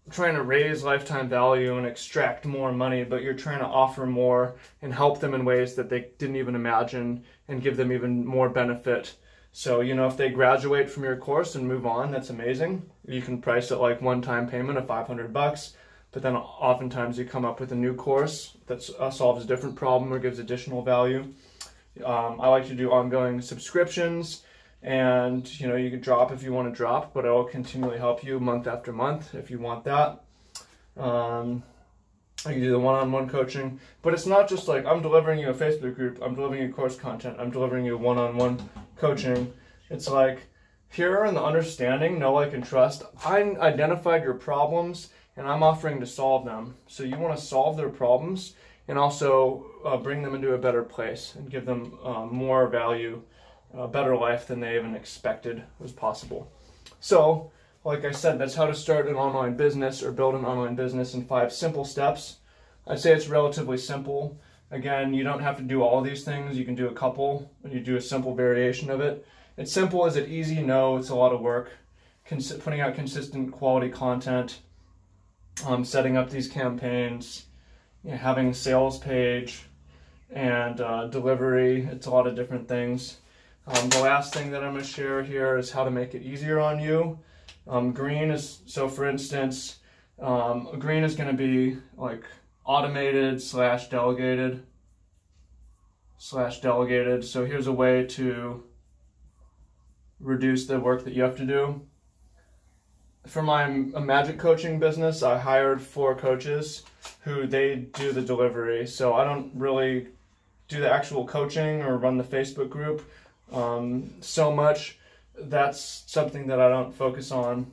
trying 0.10 0.36
to 0.36 0.44
raise 0.44 0.84
lifetime 0.84 1.30
value 1.30 1.78
and 1.78 1.86
extract 1.86 2.46
more 2.46 2.72
money, 2.72 3.04
but 3.04 3.22
you're 3.22 3.34
trying 3.34 3.60
to 3.60 3.66
offer 3.66 4.06
more 4.06 4.56
and 4.82 4.94
help 4.94 5.20
them 5.20 5.34
in 5.34 5.46
ways 5.46 5.76
that 5.76 5.90
they 5.90 6.08
didn't 6.18 6.36
even 6.36 6.56
imagine 6.56 7.24
and 7.48 7.62
give 7.62 7.78
them 7.78 7.92
even 7.92 8.26
more 8.26 8.50
benefit. 8.50 9.16
So, 9.54 9.82
you 9.82 9.96
know, 9.96 10.08
if 10.08 10.18
they 10.18 10.30
graduate 10.30 10.90
from 10.90 11.04
your 11.04 11.18
course 11.18 11.56
and 11.56 11.68
move 11.68 11.86
on, 11.86 12.12
that's 12.12 12.30
amazing. 12.30 12.90
You 13.06 13.22
can 13.22 13.42
price 13.42 13.70
it 13.72 13.78
like 13.78 14.02
one 14.02 14.22
time 14.22 14.48
payment 14.48 14.78
of 14.78 14.88
500 14.88 15.32
bucks, 15.32 15.74
but 16.12 16.24
then 16.24 16.36
oftentimes 16.36 17.18
you 17.18 17.26
come 17.26 17.46
up 17.46 17.60
with 17.60 17.72
a 17.72 17.76
new 17.76 17.94
course 17.94 18.58
that 18.68 18.90
uh, 19.00 19.12
solves 19.12 19.44
a 19.44 19.48
different 19.48 19.76
problem 19.76 20.12
or 20.12 20.20
gives 20.20 20.40
additional 20.40 20.82
value. 20.82 21.26
Um, 22.04 22.40
I 22.40 22.48
like 22.48 22.68
to 22.68 22.76
do 22.76 22.92
ongoing 22.92 23.42
subscriptions 23.42 24.44
and 24.84 25.60
you 25.60 25.68
know 25.68 25.76
you 25.76 25.90
can 25.90 26.02
drop 26.02 26.32
if 26.32 26.42
you 26.42 26.52
want 26.52 26.72
to 26.72 26.76
drop 26.76 27.14
but 27.14 27.26
it'll 27.26 27.44
continually 27.44 27.98
help 27.98 28.24
you 28.24 28.40
month 28.40 28.68
after 28.68 28.92
month 28.92 29.36
if 29.36 29.52
you 29.52 29.60
want 29.60 29.84
that. 29.84 30.24
Um, 30.98 31.64
you 32.46 32.54
can 32.54 32.62
do 32.62 32.72
the 32.72 32.80
one-on-one 32.80 33.30
coaching 33.30 33.80
but 34.02 34.14
it's 34.14 34.26
not 34.26 34.50
just 34.50 34.68
like 34.68 34.86
i'm 34.86 35.02
delivering 35.02 35.40
you 35.40 35.50
a 35.50 35.54
facebook 35.54 35.96
group 35.96 36.20
i'm 36.24 36.34
delivering 36.34 36.64
you 36.64 36.74
course 36.74 36.96
content 36.96 37.38
i'm 37.40 37.52
delivering 37.52 37.86
you 37.86 37.98
one-on-one 37.98 38.70
coaching. 38.98 39.52
It's 39.90 40.10
like 40.10 40.40
here 40.90 41.26
in 41.26 41.34
the 41.34 41.44
understanding 41.44 42.18
know 42.18 42.34
like 42.34 42.54
and 42.54 42.66
trust 42.66 43.04
i 43.24 43.42
identified 43.42 44.24
your 44.24 44.34
problems 44.34 45.10
and 45.38 45.48
i'm 45.48 45.64
offering 45.64 46.00
to 46.00 46.06
solve 46.08 46.46
them. 46.46 46.76
So 46.88 47.04
you 47.04 47.18
want 47.18 47.38
to 47.38 47.44
solve 47.44 47.78
their 47.78 47.90
problems 47.90 48.54
and 48.88 48.98
also 48.98 49.66
uh, 49.86 49.98
bring 49.98 50.22
them 50.24 50.36
into 50.36 50.54
a 50.54 50.58
better 50.58 50.84
place 50.84 51.36
and 51.36 51.50
give 51.50 51.66
them 51.66 51.98
uh, 52.04 52.26
more 52.26 52.68
value 52.68 53.22
a 53.74 53.88
better 53.88 54.16
life 54.16 54.48
than 54.48 54.60
they 54.60 54.76
even 54.76 54.96
expected 54.96 55.64
was 55.80 55.92
possible. 55.92 56.52
So, 57.00 57.52
like 57.84 58.06
I 58.06 58.12
said, 58.12 58.38
that's 58.38 58.56
how 58.56 58.68
to 58.68 58.76
start 58.76 59.08
an 59.08 59.16
online 59.16 59.56
business 59.56 60.04
or 60.04 60.12
build 60.12 60.36
an 60.36 60.46
online 60.46 60.76
business 60.76 61.14
in 61.14 61.26
five 61.26 61.52
simple 61.52 61.86
steps. 61.86 62.38
I'd 62.88 63.00
say 63.00 63.14
it's 63.14 63.28
relatively 63.28 63.78
simple. 63.78 64.38
Again, 64.70 65.14
you 65.14 65.24
don't 65.24 65.42
have 65.42 65.58
to 65.58 65.64
do 65.64 65.82
all 65.82 66.02
these 66.02 66.24
things. 66.24 66.58
You 66.58 66.66
can 66.66 66.76
do 66.76 66.88
a 66.88 66.94
couple, 66.94 67.52
you 67.68 67.80
do 67.80 67.96
a 67.96 68.02
simple 68.02 68.36
variation 68.36 68.90
of 68.90 69.02
it. 69.02 69.26
It's 69.58 69.72
simple. 69.72 70.06
Is 70.06 70.16
it 70.16 70.30
easy? 70.30 70.62
No, 70.62 70.98
it's 70.98 71.10
a 71.10 71.16
lot 71.16 71.34
of 71.34 71.42
work. 71.42 71.72
Cons- 72.26 72.54
putting 72.54 72.82
out 72.82 72.96
consistent 72.96 73.52
quality 73.52 73.90
content, 73.90 74.60
um, 75.66 75.84
setting 75.84 76.18
up 76.18 76.30
these 76.30 76.48
campaigns, 76.48 77.46
you 78.04 78.12
know, 78.12 78.18
having 78.18 78.50
a 78.50 78.54
sales 78.54 78.98
page, 78.98 79.64
and 80.30 80.80
uh, 80.80 81.08
delivery. 81.08 81.88
It's 81.92 82.08
a 82.08 82.12
lot 82.12 82.28
of 82.28 82.36
different 82.36 82.68
things. 82.68 83.18
Um, 83.74 83.88
the 83.88 84.02
last 84.02 84.34
thing 84.34 84.52
that 84.52 84.66
I'm 84.66 84.74
going 84.74 84.84
to 84.84 84.90
share 84.90 85.24
here 85.24 85.58
is 85.58 85.72
how 85.72 85.86
to 85.86 85.92
make 85.92 86.14
it 86.14 86.24
easier 86.24 86.60
on 86.60 86.80
you. 86.82 87.18
Um, 87.68 87.94
green 87.94 88.30
is, 88.30 88.60
so 88.66 88.90
for 88.90 89.08
instance, 89.08 89.78
um, 90.20 90.68
green 90.78 91.06
is 91.06 91.16
going 91.16 91.30
to 91.30 91.38
be 91.38 91.78
like 91.96 92.26
automated 92.66 93.42
slash 93.42 93.88
delegated 93.88 94.64
slash 96.18 96.60
delegated. 96.60 97.24
So 97.24 97.46
here's 97.46 97.68
a 97.68 97.72
way 97.72 98.06
to 98.08 98.62
reduce 100.20 100.68
the 100.68 100.78
work 100.78 101.06
that 101.06 101.14
you 101.14 101.24
have 101.24 101.38
to 101.38 101.46
do. 101.46 101.82
for 103.26 103.42
my 103.42 103.68
magic 103.68 104.38
coaching 104.38 104.80
business, 104.80 105.24
I 105.24 105.38
hired 105.38 105.82
four 105.82 106.14
coaches 106.14 106.84
who 107.22 107.48
they 107.48 107.76
do 107.94 108.12
the 108.12 108.22
delivery. 108.22 108.86
So 108.86 109.14
I 109.14 109.24
don't 109.24 109.52
really 109.56 110.08
do 110.68 110.82
the 110.82 110.92
actual 110.92 111.26
coaching 111.26 111.82
or 111.84 111.98
run 111.98 112.18
the 112.18 112.24
Facebook 112.24 112.70
group 112.70 113.02
um, 113.52 114.14
so 114.22 114.52
much. 114.52 114.98
That's 115.38 116.04
something 116.08 116.48
that 116.48 116.60
I 116.60 116.70
don't 116.70 116.94
focus 116.94 117.32
on. 117.32 117.72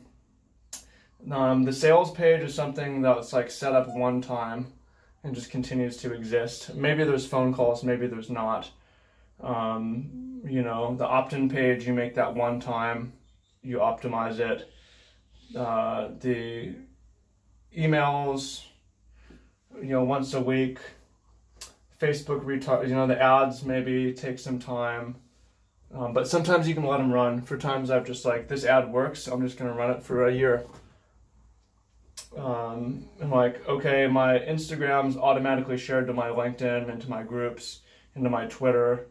Um, 1.31 1.65
the 1.65 1.73
sales 1.73 2.13
page 2.13 2.43
is 2.43 2.55
something 2.55 3.03
that's 3.03 3.33
like 3.33 3.51
set 3.51 3.73
up 3.73 3.89
one 3.89 4.23
time 4.23 4.73
and 5.25 5.35
just 5.35 5.51
continues 5.51 5.97
to 5.99 6.13
exist. 6.13 6.75
Maybe 6.75 7.05
there's 7.05 7.27
phone 7.27 7.53
calls, 7.53 7.83
maybe 7.83 8.07
there's 8.07 8.31
not. 8.31 8.71
Um, 9.41 10.41
you 10.45 10.63
know, 10.63 10.95
the 10.97 11.05
opt-in 11.07 11.49
page, 11.49 11.87
you 11.87 11.93
make 11.93 12.15
that 12.15 12.35
one 12.35 12.61
time, 12.61 13.13
you 13.63 13.79
optimize 13.79 14.39
it. 14.39 14.71
Uh, 15.57 16.09
the 16.21 16.75
emails, 17.77 18.63
you 19.77 19.89
know, 19.91 20.05
once 20.05 20.35
a 20.35 20.41
week. 20.41 20.79
Facebook 22.01 22.45
retarget, 22.45 22.89
you 22.89 22.95
know, 22.95 23.09
the 23.09 23.21
ads 23.21 23.65
maybe 23.65 24.13
take 24.13 24.39
some 24.39 24.59
time. 24.59 25.17
Um, 25.95 26.13
but 26.13 26.29
sometimes 26.29 26.69
you 26.69 26.75
can 26.75 26.85
let 26.85 26.99
them 26.99 27.13
run. 27.13 27.41
For 27.41 27.57
times 27.57 27.91
I've 27.91 28.07
just 28.07 28.25
like, 28.25 28.49
this 28.49 28.65
ad 28.65 28.93
works, 28.93 29.27
I'm 29.27 29.41
just 29.43 29.57
to 29.59 29.77
run 29.77 29.91
it 29.91 30.03
for 30.03 30.27
a 30.27 30.35
year. 30.35 30.67
Um, 32.37 33.09
I'm 33.23 33.31
like, 33.31 33.67
okay, 33.67 34.07
my 34.07 34.39
Instagram's 34.39 35.17
automatically 35.17 35.79
shared 35.79 36.07
to 36.09 36.13
my 36.13 36.29
LinkedIn 36.29 36.91
and 36.91 37.01
to 37.01 37.09
my 37.09 37.23
groups, 37.23 37.81
into 38.15 38.29
my 38.29 38.47
Twitter, 38.47 39.07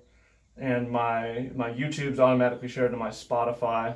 and 0.55 0.89
my 0.89 1.49
my 1.55 1.71
YouTube's 1.71 2.19
automatically 2.19 2.67
shared 2.67 2.91
to 2.91 2.97
my 2.97 3.09
Spotify. 3.09 3.95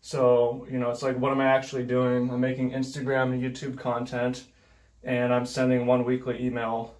So, 0.00 0.66
you 0.70 0.78
know, 0.78 0.90
it's 0.90 1.02
like, 1.02 1.18
what 1.18 1.32
am 1.32 1.40
I 1.40 1.46
actually 1.46 1.84
doing? 1.84 2.30
I'm 2.30 2.40
making 2.40 2.70
Instagram 2.70 3.32
and 3.32 3.42
YouTube 3.42 3.78
content, 3.78 4.44
and 5.02 5.32
I'm 5.34 5.44
sending 5.46 5.86
one 5.86 6.04
weekly 6.04 6.44
email, 6.44 6.94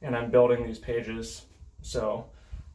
and 0.00 0.16
I'm 0.16 0.30
building 0.30 0.64
these 0.64 0.78
pages. 0.78 1.46
So, 1.82 2.26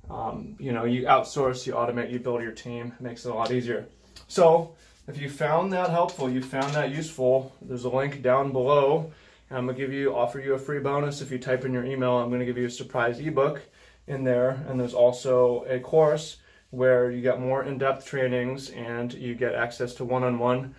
um, 0.09 0.55
you 0.59 0.71
know, 0.71 0.85
you 0.85 1.03
outsource, 1.03 1.65
you 1.65 1.73
automate, 1.73 2.11
you 2.11 2.19
build 2.19 2.41
your 2.41 2.51
team, 2.51 2.93
it 2.99 3.01
makes 3.01 3.25
it 3.25 3.31
a 3.31 3.33
lot 3.33 3.51
easier. 3.51 3.85
So, 4.27 4.75
if 5.07 5.21
you 5.21 5.29
found 5.29 5.71
that 5.73 5.89
helpful, 5.89 6.29
you 6.29 6.41
found 6.41 6.73
that 6.73 6.89
useful, 6.91 7.55
there's 7.61 7.85
a 7.85 7.89
link 7.89 8.21
down 8.21 8.51
below. 8.51 9.11
And 9.49 9.59
I'm 9.59 9.67
gonna 9.67 9.77
give 9.77 9.93
you, 9.93 10.15
offer 10.15 10.39
you 10.39 10.55
a 10.55 10.57
free 10.57 10.79
bonus 10.79 11.21
if 11.21 11.31
you 11.31 11.37
type 11.37 11.65
in 11.65 11.73
your 11.73 11.85
email. 11.85 12.17
I'm 12.17 12.31
gonna 12.31 12.45
give 12.45 12.57
you 12.57 12.65
a 12.65 12.71
surprise 12.71 13.19
ebook 13.19 13.61
in 14.07 14.23
there, 14.23 14.65
and 14.67 14.79
there's 14.79 14.95
also 14.95 15.63
a 15.69 15.79
course 15.79 16.37
where 16.71 17.11
you 17.11 17.21
get 17.21 17.39
more 17.39 17.63
in-depth 17.63 18.05
trainings 18.05 18.69
and 18.71 19.13
you 19.13 19.35
get 19.35 19.53
access 19.53 19.93
to 19.95 20.03
one-on-one, 20.03 20.75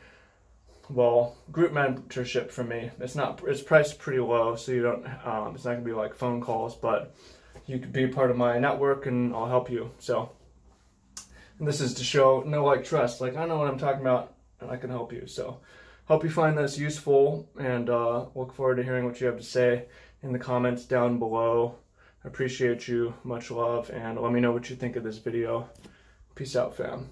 well, 0.91 1.37
group 1.53 1.73
mentorship 1.73 2.51
from 2.51 2.69
me. 2.69 2.91
It's 3.01 3.15
not, 3.15 3.41
it's 3.47 3.63
priced 3.63 3.99
pretty 3.99 4.21
low, 4.21 4.57
so 4.57 4.73
you 4.73 4.83
don't, 4.83 5.07
um, 5.25 5.55
it's 5.55 5.65
not 5.65 5.75
gonna 5.75 5.85
be 5.85 5.93
like 5.93 6.15
phone 6.15 6.41
calls, 6.41 6.75
but 6.75 7.15
you 7.67 7.79
could 7.79 7.93
be 7.93 8.05
a 8.05 8.09
part 8.09 8.31
of 8.31 8.37
my 8.37 8.59
network 8.59 9.07
and 9.07 9.35
I'll 9.35 9.49
help 9.49 9.71
you. 9.71 9.91
So. 9.99 10.31
And 11.59 11.67
this 11.67 11.81
is 11.81 11.95
to 11.95 12.05
show 12.05 12.43
know 12.43 12.65
like 12.65 12.85
trust. 12.85 13.21
Like 13.21 13.37
I 13.37 13.47
know 13.47 13.59
what 13.59 13.69
I'm 13.69 13.79
talking 13.79 14.03
about 14.03 14.35
and 14.61 14.71
I 14.71 14.77
can 14.77 14.91
help 14.91 15.13
you. 15.13 15.27
So 15.27 15.61
hope 16.05 16.25
you 16.25 16.31
find 16.31 16.57
this 16.57 16.79
useful 16.79 17.49
and 17.59 17.89
uh, 17.89 18.27
look 18.35 18.53
forward 18.53 18.77
to 18.77 18.83
hearing 18.83 19.05
what 19.05 19.21
you 19.21 19.27
have 19.27 19.39
to 19.39 19.43
say 19.43 19.87
in 20.23 20.33
the 20.33 20.39
comments 20.39 20.85
down 20.85 21.19
below. 21.19 21.77
I 22.25 22.29
appreciate 22.29 22.89
you. 22.89 23.15
Much 23.25 23.51
love 23.51 23.91
and 23.91 24.21
let 24.21 24.33
me 24.33 24.41
know 24.41 24.53
what 24.53 24.69
you 24.69 24.77
think 24.77 24.97
of 24.97 25.05
this 25.05 25.19
video. 25.19 25.69
Peace 26.35 26.57
out 26.57 26.77
fam. 26.77 27.11